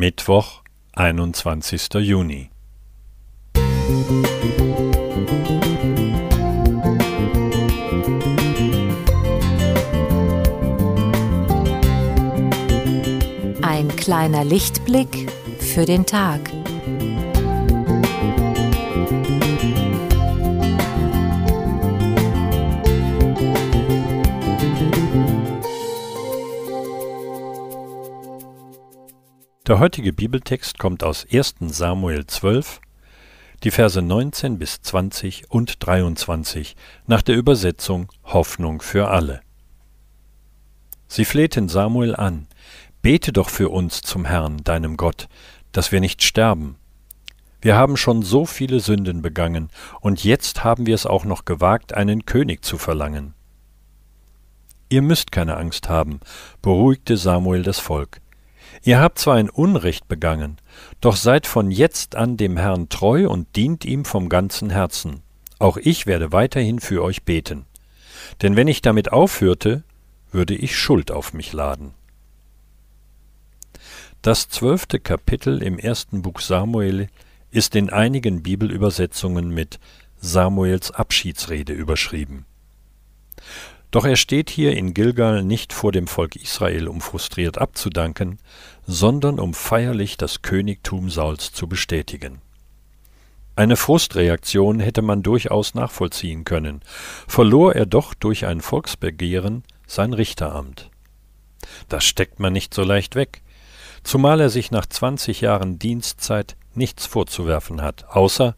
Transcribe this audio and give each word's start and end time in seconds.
Mittwoch, 0.00 0.62
einundzwanzigster 0.94 2.00
Juni. 2.00 2.48
Ein 13.60 13.94
kleiner 13.96 14.42
Lichtblick 14.44 15.30
für 15.58 15.84
den 15.84 16.06
Tag. 16.06 16.50
Der 29.70 29.78
heutige 29.78 30.12
Bibeltext 30.12 30.80
kommt 30.80 31.04
aus 31.04 31.24
1. 31.32 31.54
Samuel 31.60 32.26
12, 32.26 32.80
die 33.62 33.70
Verse 33.70 34.02
19 34.02 34.58
bis 34.58 34.82
20 34.82 35.48
und 35.48 35.86
23 35.86 36.74
nach 37.06 37.22
der 37.22 37.36
Übersetzung 37.36 38.08
Hoffnung 38.24 38.82
für 38.82 39.10
alle. 39.10 39.42
Sie 41.06 41.24
flehten 41.24 41.68
Samuel 41.68 42.16
an, 42.16 42.48
Bete 43.00 43.32
doch 43.32 43.48
für 43.48 43.68
uns 43.68 44.02
zum 44.02 44.24
Herrn, 44.24 44.56
deinem 44.64 44.96
Gott, 44.96 45.28
dass 45.70 45.92
wir 45.92 46.00
nicht 46.00 46.24
sterben. 46.24 46.74
Wir 47.60 47.76
haben 47.76 47.96
schon 47.96 48.22
so 48.22 48.46
viele 48.46 48.80
Sünden 48.80 49.22
begangen, 49.22 49.68
und 50.00 50.24
jetzt 50.24 50.64
haben 50.64 50.86
wir 50.86 50.96
es 50.96 51.06
auch 51.06 51.24
noch 51.24 51.44
gewagt, 51.44 51.94
einen 51.94 52.26
König 52.26 52.64
zu 52.64 52.76
verlangen. 52.76 53.34
Ihr 54.88 55.02
müsst 55.02 55.30
keine 55.30 55.56
Angst 55.58 55.88
haben, 55.88 56.18
beruhigte 56.60 57.16
Samuel 57.16 57.62
das 57.62 57.78
Volk. 57.78 58.20
Ihr 58.82 59.00
habt 59.00 59.18
zwar 59.18 59.36
ein 59.36 59.50
Unrecht 59.50 60.08
begangen, 60.08 60.58
doch 61.00 61.16
seid 61.16 61.46
von 61.46 61.70
jetzt 61.70 62.16
an 62.16 62.36
dem 62.36 62.56
Herrn 62.56 62.88
treu 62.88 63.28
und 63.28 63.54
dient 63.56 63.84
ihm 63.84 64.04
vom 64.04 64.28
ganzen 64.28 64.70
Herzen. 64.70 65.22
Auch 65.58 65.76
ich 65.76 66.06
werde 66.06 66.32
weiterhin 66.32 66.80
für 66.80 67.02
euch 67.02 67.24
beten. 67.24 67.66
Denn 68.42 68.56
wenn 68.56 68.68
ich 68.68 68.82
damit 68.82 69.12
aufhörte, 69.12 69.82
würde 70.32 70.54
ich 70.54 70.78
Schuld 70.78 71.10
auf 71.10 71.34
mich 71.34 71.52
laden. 71.52 71.92
Das 74.22 74.48
zwölfte 74.48 75.00
Kapitel 75.00 75.62
im 75.62 75.78
ersten 75.78 76.22
Buch 76.22 76.40
Samuel 76.40 77.08
ist 77.50 77.74
in 77.74 77.90
einigen 77.90 78.42
Bibelübersetzungen 78.42 79.48
mit 79.48 79.80
Samuels 80.20 80.90
Abschiedsrede 80.90 81.72
überschrieben. 81.72 82.44
Doch 83.90 84.04
er 84.04 84.16
steht 84.16 84.50
hier 84.50 84.76
in 84.76 84.94
Gilgal 84.94 85.42
nicht 85.42 85.72
vor 85.72 85.90
dem 85.90 86.06
Volk 86.06 86.36
Israel, 86.36 86.86
um 86.86 87.00
frustriert 87.00 87.58
abzudanken, 87.58 88.38
sondern 88.86 89.40
um 89.40 89.52
feierlich 89.52 90.16
das 90.16 90.42
Königtum 90.42 91.10
Sauls 91.10 91.52
zu 91.52 91.66
bestätigen. 91.66 92.40
Eine 93.56 93.76
Frustreaktion 93.76 94.78
hätte 94.80 95.02
man 95.02 95.22
durchaus 95.22 95.74
nachvollziehen 95.74 96.44
können, 96.44 96.82
verlor 97.26 97.74
er 97.74 97.84
doch 97.84 98.14
durch 98.14 98.46
ein 98.46 98.60
Volksbegehren 98.60 99.64
sein 99.86 100.12
Richteramt. 100.12 100.90
Das 101.88 102.04
steckt 102.04 102.38
man 102.38 102.52
nicht 102.52 102.72
so 102.72 102.84
leicht 102.84 103.16
weg, 103.16 103.42
zumal 104.04 104.40
er 104.40 104.50
sich 104.50 104.70
nach 104.70 104.86
20 104.86 105.40
Jahren 105.40 105.78
Dienstzeit 105.78 106.56
nichts 106.74 107.06
vorzuwerfen 107.06 107.82
hat, 107.82 108.06
außer 108.08 108.54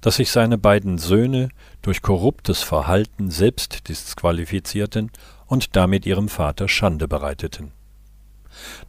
dass 0.00 0.16
sich 0.16 0.30
seine 0.30 0.58
beiden 0.58 0.98
Söhne 0.98 1.50
durch 1.82 2.02
korruptes 2.02 2.62
Verhalten 2.62 3.30
selbst 3.30 3.88
disqualifizierten 3.88 5.10
und 5.46 5.76
damit 5.76 6.06
ihrem 6.06 6.28
Vater 6.28 6.68
Schande 6.68 7.08
bereiteten. 7.08 7.72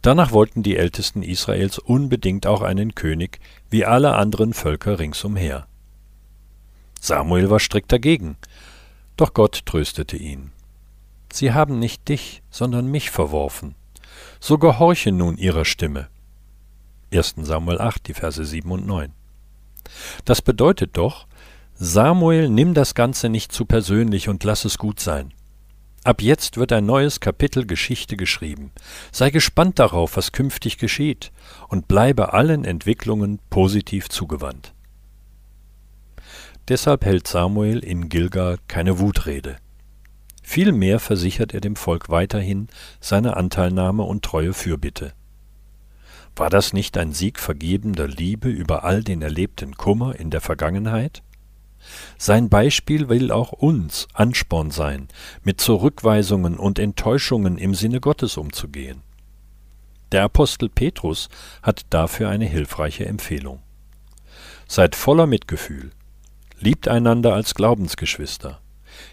Danach 0.00 0.32
wollten 0.32 0.62
die 0.62 0.76
Ältesten 0.76 1.22
Israels 1.22 1.78
unbedingt 1.78 2.46
auch 2.46 2.62
einen 2.62 2.94
König, 2.94 3.40
wie 3.70 3.84
alle 3.84 4.14
anderen 4.14 4.54
Völker 4.54 4.98
ringsumher. 4.98 5.66
Samuel 7.00 7.50
war 7.50 7.60
strikt 7.60 7.92
dagegen, 7.92 8.36
doch 9.16 9.34
Gott 9.34 9.66
tröstete 9.66 10.16
ihn. 10.16 10.52
Sie 11.32 11.52
haben 11.52 11.78
nicht 11.78 12.08
dich, 12.08 12.42
sondern 12.50 12.90
mich 12.90 13.10
verworfen 13.10 13.74
so 14.40 14.58
gehorche 14.58 15.12
nun 15.12 15.36
ihrer 15.36 15.64
Stimme. 15.64 16.08
1. 17.12 17.34
Samuel 17.38 17.80
8, 17.80 18.08
die 18.08 18.14
Verse 18.14 18.44
7 18.44 18.70
und 18.70 18.86
9. 18.86 19.12
Das 20.24 20.42
bedeutet 20.42 20.96
doch, 20.96 21.26
Samuel, 21.74 22.48
nimm 22.48 22.74
das 22.74 22.94
Ganze 22.94 23.28
nicht 23.28 23.52
zu 23.52 23.64
persönlich 23.64 24.28
und 24.28 24.44
lass 24.44 24.64
es 24.64 24.78
gut 24.78 25.00
sein. 25.00 25.32
Ab 26.04 26.20
jetzt 26.20 26.56
wird 26.56 26.72
ein 26.72 26.84
neues 26.84 27.20
Kapitel 27.20 27.64
Geschichte 27.64 28.16
geschrieben. 28.16 28.72
Sei 29.12 29.30
gespannt 29.30 29.78
darauf, 29.78 30.16
was 30.16 30.32
künftig 30.32 30.78
geschieht, 30.78 31.30
und 31.68 31.86
bleibe 31.86 32.32
allen 32.32 32.64
Entwicklungen 32.64 33.38
positiv 33.50 34.08
zugewandt. 34.08 34.74
Deshalb 36.68 37.04
hält 37.04 37.28
Samuel 37.28 37.80
in 37.80 38.08
Gilgal 38.08 38.58
keine 38.66 38.98
Wutrede. 38.98 39.56
Vielmehr 40.42 40.98
versichert 40.98 41.54
er 41.54 41.60
dem 41.60 41.76
Volk 41.76 42.08
weiterhin 42.08 42.68
seine 43.00 43.36
Anteilnahme 43.36 44.02
und 44.02 44.24
treue 44.24 44.52
Fürbitte. 44.52 45.12
War 46.36 46.50
das 46.50 46.72
nicht 46.72 46.96
ein 46.96 47.12
Sieg 47.12 47.38
vergebender 47.38 48.08
Liebe 48.08 48.48
über 48.48 48.84
all 48.84 49.02
den 49.02 49.22
erlebten 49.22 49.76
Kummer 49.76 50.18
in 50.18 50.30
der 50.30 50.40
Vergangenheit? 50.40 51.22
Sein 52.16 52.48
Beispiel 52.48 53.08
will 53.08 53.30
auch 53.32 53.52
uns 53.52 54.06
Ansporn 54.14 54.70
sein, 54.70 55.08
mit 55.42 55.60
Zurückweisungen 55.60 56.56
und 56.56 56.78
Enttäuschungen 56.78 57.58
im 57.58 57.74
Sinne 57.74 58.00
Gottes 58.00 58.36
umzugehen. 58.36 59.02
Der 60.12 60.24
Apostel 60.24 60.68
Petrus 60.68 61.28
hat 61.62 61.86
dafür 61.90 62.28
eine 62.28 62.46
hilfreiche 62.46 63.06
Empfehlung. 63.06 63.60
Seid 64.68 64.94
voller 64.94 65.26
Mitgefühl, 65.26 65.90
liebt 66.60 66.86
einander 66.86 67.34
als 67.34 67.54
Glaubensgeschwister, 67.54 68.60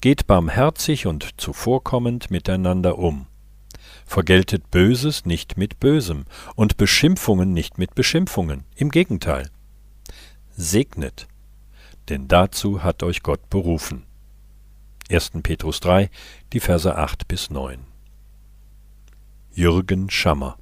Geht 0.00 0.26
barmherzig 0.26 1.06
und 1.06 1.40
zuvorkommend 1.40 2.30
miteinander 2.30 2.98
um. 2.98 3.26
Vergeltet 4.10 4.72
Böses 4.72 5.24
nicht 5.24 5.56
mit 5.56 5.78
Bösem 5.78 6.24
und 6.56 6.76
Beschimpfungen 6.76 7.52
nicht 7.52 7.78
mit 7.78 7.94
Beschimpfungen, 7.94 8.64
im 8.74 8.90
Gegenteil. 8.90 9.48
Segnet, 10.50 11.28
denn 12.08 12.26
dazu 12.26 12.82
hat 12.82 13.04
euch 13.04 13.22
Gott 13.22 13.48
berufen. 13.50 14.02
1. 15.08 15.30
Petrus 15.44 15.78
3, 15.78 16.10
die 16.52 16.58
Verse 16.58 16.92
8 16.92 17.28
bis 17.28 17.50
9. 17.50 17.86
Jürgen 19.52 20.10
Schammer 20.10 20.58